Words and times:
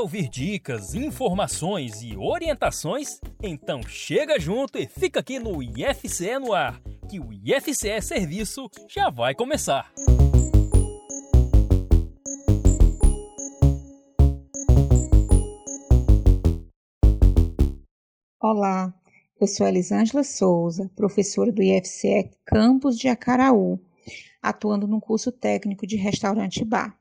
ouvir 0.00 0.30
dicas, 0.30 0.94
informações 0.94 2.02
e 2.02 2.16
orientações? 2.16 3.20
Então 3.42 3.82
chega 3.82 4.40
junto 4.40 4.78
e 4.78 4.86
fica 4.86 5.20
aqui 5.20 5.38
no 5.38 5.62
IFCE 5.62 6.38
no 6.38 6.54
ar, 6.54 6.80
que 7.08 7.20
o 7.20 7.30
IFCE 7.30 8.00
Serviço 8.00 8.70
já 8.88 9.10
vai 9.10 9.34
começar. 9.34 9.92
Olá, 18.42 18.94
eu 19.38 19.46
sou 19.46 19.66
Elisângela 19.66 20.24
Souza, 20.24 20.90
professora 20.96 21.52
do 21.52 21.62
IFCE 21.62 22.30
Campus 22.46 22.98
de 22.98 23.06
Acaraú, 23.08 23.78
atuando 24.40 24.86
no 24.86 24.98
curso 24.98 25.30
técnico 25.30 25.86
de 25.86 25.96
restaurante 25.96 26.64
bar. 26.64 26.99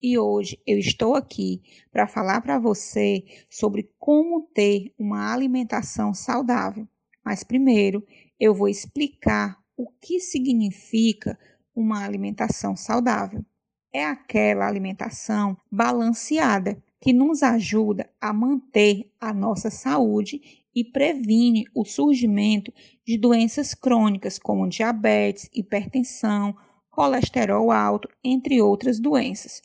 E 0.00 0.16
hoje 0.16 0.56
eu 0.64 0.78
estou 0.78 1.16
aqui 1.16 1.60
para 1.90 2.06
falar 2.06 2.40
para 2.40 2.56
você 2.56 3.24
sobre 3.50 3.90
como 3.98 4.42
ter 4.54 4.94
uma 4.96 5.32
alimentação 5.32 6.14
saudável. 6.14 6.86
Mas 7.24 7.42
primeiro 7.42 8.06
eu 8.38 8.54
vou 8.54 8.68
explicar 8.68 9.58
o 9.76 9.90
que 10.00 10.20
significa 10.20 11.36
uma 11.74 12.04
alimentação 12.04 12.76
saudável. 12.76 13.44
É 13.92 14.04
aquela 14.04 14.68
alimentação 14.68 15.56
balanceada 15.68 16.80
que 17.00 17.12
nos 17.12 17.42
ajuda 17.42 18.08
a 18.20 18.32
manter 18.32 19.10
a 19.20 19.34
nossa 19.34 19.68
saúde 19.68 20.64
e 20.72 20.84
previne 20.84 21.64
o 21.74 21.84
surgimento 21.84 22.72
de 23.04 23.18
doenças 23.18 23.74
crônicas 23.74 24.38
como 24.38 24.68
diabetes, 24.68 25.50
hipertensão, 25.52 26.56
colesterol 26.88 27.72
alto, 27.72 28.08
entre 28.22 28.62
outras 28.62 29.00
doenças 29.00 29.60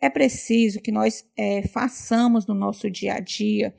é 0.00 0.08
preciso 0.08 0.80
que 0.80 0.92
nós 0.92 1.24
é, 1.36 1.62
façamos 1.66 2.46
no 2.46 2.54
nosso 2.54 2.90
dia 2.90 3.14
a 3.14 3.20
dia, 3.20 3.74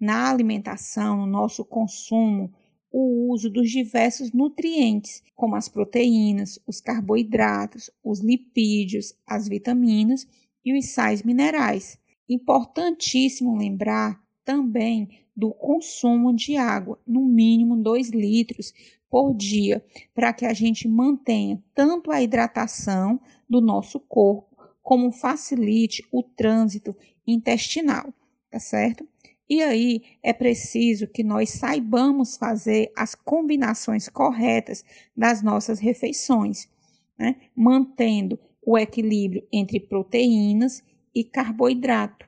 na 0.00 0.30
alimentação, 0.30 1.16
no 1.18 1.26
nosso 1.26 1.64
consumo, 1.64 2.52
o 2.90 3.30
uso 3.30 3.50
dos 3.50 3.70
diversos 3.70 4.32
nutrientes, 4.32 5.22
como 5.34 5.56
as 5.56 5.68
proteínas, 5.68 6.58
os 6.66 6.80
carboidratos, 6.80 7.90
os 8.02 8.20
lipídios, 8.20 9.14
as 9.26 9.46
vitaminas 9.46 10.26
e 10.64 10.76
os 10.76 10.86
sais 10.86 11.22
minerais. 11.22 11.98
Importantíssimo 12.28 13.56
lembrar 13.56 14.18
também 14.44 15.08
do 15.36 15.52
consumo 15.52 16.34
de 16.34 16.56
água, 16.56 16.98
no 17.06 17.20
mínimo 17.26 17.76
2 17.76 18.08
litros 18.08 18.72
por 19.10 19.34
dia, 19.34 19.84
para 20.14 20.32
que 20.32 20.46
a 20.46 20.54
gente 20.54 20.88
mantenha 20.88 21.62
tanto 21.74 22.10
a 22.10 22.22
hidratação 22.22 23.20
do 23.48 23.60
nosso 23.60 24.00
corpo 24.00 24.47
como 24.88 25.12
facilite 25.12 26.02
o 26.10 26.22
trânsito 26.22 26.96
intestinal, 27.26 28.10
tá 28.50 28.58
certo? 28.58 29.06
E 29.46 29.62
aí 29.62 30.00
é 30.22 30.32
preciso 30.32 31.06
que 31.06 31.22
nós 31.22 31.50
saibamos 31.50 32.38
fazer 32.38 32.90
as 32.96 33.14
combinações 33.14 34.08
corretas 34.08 34.82
das 35.14 35.42
nossas 35.42 35.78
refeições, 35.78 36.70
né? 37.18 37.36
mantendo 37.54 38.40
o 38.64 38.78
equilíbrio 38.78 39.46
entre 39.52 39.78
proteínas 39.78 40.82
e 41.14 41.22
carboidrato, 41.22 42.26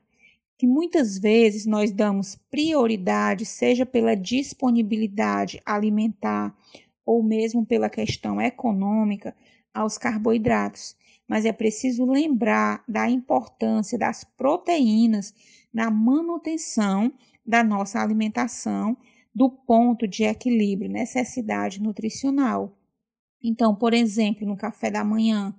que 0.59 0.67
muitas 0.67 1.19
vezes 1.19 1.65
nós 1.65 1.91
damos 1.91 2.37
prioridade, 2.51 3.47
seja 3.47 3.87
pela 3.87 4.15
disponibilidade 4.15 5.63
alimentar 5.65 6.55
ou 7.07 7.23
mesmo 7.23 7.65
pela 7.65 7.89
questão 7.89 8.39
econômica, 8.39 9.35
aos 9.73 9.97
carboidratos 9.97 10.95
mas 11.31 11.45
é 11.45 11.53
preciso 11.53 12.05
lembrar 12.05 12.83
da 12.89 13.09
importância 13.09 13.97
das 13.97 14.25
proteínas 14.25 15.33
na 15.73 15.89
manutenção 15.89 17.13
da 17.47 17.63
nossa 17.63 18.03
alimentação 18.03 18.97
do 19.33 19.49
ponto 19.49 20.09
de 20.09 20.25
equilíbrio, 20.25 20.91
necessidade 20.91 21.81
nutricional. 21.81 22.77
Então, 23.41 23.77
por 23.77 23.95
exemplo, 23.95 24.45
no 24.45 24.57
café 24.57 24.91
da 24.91 25.05
manhã, 25.05 25.55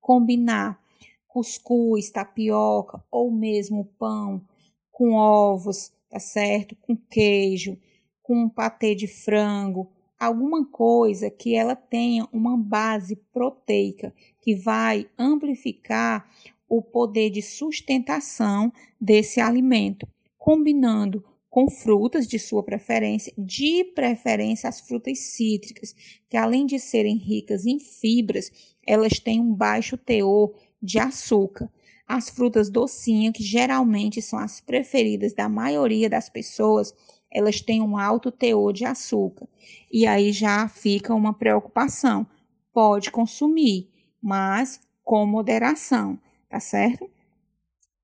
combinar 0.00 0.80
cuscuz, 1.26 2.08
tapioca 2.08 3.02
ou 3.10 3.28
mesmo 3.28 3.84
pão 3.98 4.46
com 4.92 5.14
ovos, 5.14 5.92
tá 6.08 6.20
certo? 6.20 6.76
Com 6.76 6.96
queijo, 6.96 7.76
com 8.22 8.44
um 8.44 8.48
patê 8.48 8.94
de 8.94 9.08
frango, 9.08 9.90
alguma 10.18 10.64
coisa 10.64 11.30
que 11.30 11.54
ela 11.54 11.76
tenha 11.76 12.28
uma 12.32 12.56
base 12.56 13.16
proteica 13.32 14.14
que 14.40 14.54
vai 14.54 15.08
amplificar 15.18 16.28
o 16.68 16.82
poder 16.82 17.30
de 17.30 17.42
sustentação 17.42 18.72
desse 19.00 19.40
alimento, 19.40 20.06
combinando 20.36 21.24
com 21.48 21.70
frutas 21.70 22.26
de 22.26 22.38
sua 22.38 22.62
preferência, 22.62 23.32
de 23.38 23.82
preferência 23.94 24.68
as 24.68 24.80
frutas 24.80 25.18
cítricas, 25.20 25.94
que 26.28 26.36
além 26.36 26.66
de 26.66 26.78
serem 26.78 27.16
ricas 27.16 27.64
em 27.64 27.78
fibras, 27.78 28.50
elas 28.86 29.18
têm 29.18 29.40
um 29.40 29.54
baixo 29.54 29.96
teor 29.96 30.52
de 30.82 30.98
açúcar. 30.98 31.72
As 32.06 32.28
frutas 32.28 32.68
docinhas, 32.68 33.32
que 33.32 33.42
geralmente 33.42 34.20
são 34.20 34.38
as 34.38 34.60
preferidas 34.60 35.32
da 35.32 35.48
maioria 35.48 36.10
das 36.10 36.28
pessoas, 36.28 36.94
elas 37.36 37.60
têm 37.60 37.82
um 37.82 37.98
alto 37.98 38.32
teor 38.32 38.72
de 38.72 38.86
açúcar. 38.86 39.46
E 39.92 40.06
aí 40.06 40.32
já 40.32 40.66
fica 40.68 41.14
uma 41.14 41.34
preocupação. 41.34 42.26
Pode 42.72 43.10
consumir, 43.10 43.90
mas 44.22 44.80
com 45.04 45.26
moderação, 45.26 46.18
tá 46.48 46.58
certo? 46.58 47.10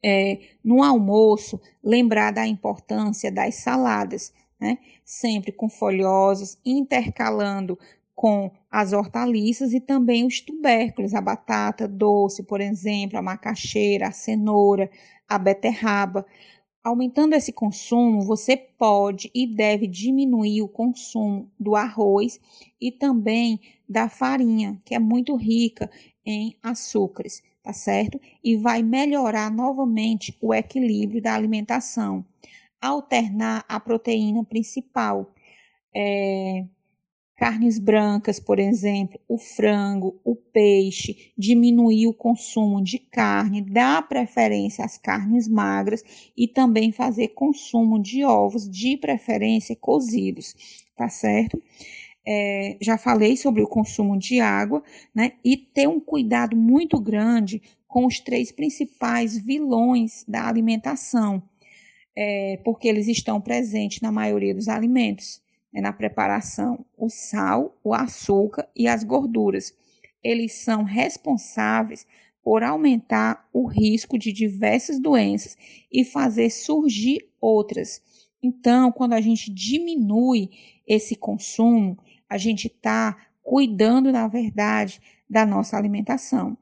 É, 0.04 0.38
no 0.62 0.82
almoço, 0.82 1.58
lembrar 1.82 2.30
da 2.30 2.46
importância 2.46 3.32
das 3.32 3.54
saladas, 3.54 4.34
né? 4.60 4.76
Sempre 5.02 5.50
com 5.50 5.70
folhosas, 5.70 6.58
intercalando 6.62 7.78
com 8.14 8.50
as 8.70 8.92
hortaliças 8.92 9.72
e 9.72 9.80
também 9.80 10.26
os 10.26 10.42
tubérculos, 10.42 11.14
a 11.14 11.22
batata 11.22 11.88
doce, 11.88 12.42
por 12.42 12.60
exemplo, 12.60 13.18
a 13.18 13.22
macaxeira, 13.22 14.08
a 14.08 14.12
cenoura, 14.12 14.90
a 15.26 15.38
beterraba. 15.38 16.26
Aumentando 16.84 17.34
esse 17.34 17.52
consumo, 17.52 18.22
você 18.22 18.56
pode 18.56 19.30
e 19.32 19.46
deve 19.46 19.86
diminuir 19.86 20.62
o 20.62 20.68
consumo 20.68 21.48
do 21.58 21.76
arroz 21.76 22.40
e 22.80 22.90
também 22.90 23.60
da 23.88 24.08
farinha, 24.08 24.80
que 24.84 24.92
é 24.94 24.98
muito 24.98 25.36
rica 25.36 25.88
em 26.26 26.56
açúcares, 26.60 27.40
tá 27.62 27.72
certo? 27.72 28.20
E 28.42 28.56
vai 28.56 28.82
melhorar 28.82 29.48
novamente 29.52 30.36
o 30.40 30.52
equilíbrio 30.52 31.22
da 31.22 31.34
alimentação. 31.34 32.24
Alternar 32.80 33.64
a 33.68 33.78
proteína 33.78 34.44
principal. 34.44 35.32
É, 35.94 36.64
carnes 37.42 37.76
brancas, 37.76 38.38
por 38.38 38.60
exemplo, 38.60 39.18
o 39.26 39.36
frango, 39.36 40.16
o 40.24 40.36
peixe, 40.36 41.32
diminuir 41.36 42.06
o 42.06 42.14
consumo 42.14 42.80
de 42.80 43.00
carne, 43.00 43.60
dar 43.60 44.06
preferência 44.06 44.84
às 44.84 44.96
carnes 44.96 45.48
magras 45.48 46.04
e 46.36 46.46
também 46.46 46.92
fazer 46.92 47.30
consumo 47.30 48.00
de 48.00 48.24
ovos, 48.24 48.70
de 48.70 48.96
preferência 48.96 49.74
cozidos, 49.74 50.54
tá 50.96 51.08
certo? 51.08 51.60
É, 52.24 52.76
já 52.80 52.96
falei 52.96 53.36
sobre 53.36 53.60
o 53.60 53.66
consumo 53.66 54.16
de 54.16 54.38
água, 54.38 54.80
né? 55.12 55.32
E 55.44 55.56
ter 55.56 55.88
um 55.88 55.98
cuidado 55.98 56.56
muito 56.56 57.00
grande 57.00 57.60
com 57.88 58.06
os 58.06 58.20
três 58.20 58.52
principais 58.52 59.36
vilões 59.36 60.24
da 60.28 60.46
alimentação, 60.46 61.42
é, 62.14 62.60
porque 62.64 62.86
eles 62.86 63.08
estão 63.08 63.40
presentes 63.40 64.00
na 64.00 64.12
maioria 64.12 64.54
dos 64.54 64.68
alimentos 64.68 65.41
né, 65.72 65.80
na 65.80 65.92
preparação 65.92 66.84
o 66.96 67.08
sal, 67.08 67.76
o 67.82 67.94
açúcar 67.94 68.68
e 68.76 68.86
as 68.86 69.02
gorduras. 69.02 69.74
Eles 70.22 70.52
são 70.52 70.84
responsáveis 70.84 72.06
por 72.42 72.62
aumentar 72.62 73.48
o 73.52 73.66
risco 73.66 74.18
de 74.18 74.32
diversas 74.32 75.00
doenças 75.00 75.56
e 75.90 76.04
fazer 76.04 76.50
surgir 76.50 77.28
outras. 77.40 78.02
Então, 78.42 78.90
quando 78.90 79.12
a 79.12 79.20
gente 79.20 79.52
diminui 79.52 80.50
esse 80.86 81.14
consumo, 81.14 81.96
a 82.28 82.36
gente 82.36 82.66
está 82.66 83.16
cuidando, 83.42 84.10
na 84.10 84.26
verdade, 84.26 85.00
da 85.28 85.46
nossa 85.46 85.76
alimentação. 85.76 86.56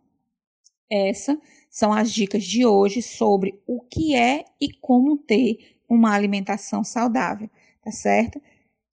Essas 0.90 1.38
são 1.70 1.92
as 1.92 2.12
dicas 2.12 2.44
de 2.44 2.66
hoje 2.66 3.00
sobre 3.00 3.60
o 3.66 3.80
que 3.80 4.14
é 4.14 4.44
e 4.60 4.72
como 4.72 5.16
ter 5.16 5.76
uma 5.88 6.12
alimentação 6.12 6.84
saudável, 6.84 7.48
tá 7.82 7.90
certo? 7.90 8.40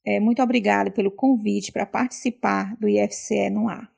É, 0.09 0.21
muito 0.21 0.41
obrigada 0.41 0.89
pelo 0.89 1.11
convite 1.11 1.69
para 1.69 1.85
participar 1.85 2.77
do 2.77 2.87
IFCE 2.87 3.49
no 3.49 3.67
ar. 3.67 3.91